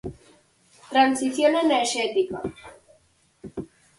[0.93, 2.37] Transición enerxética.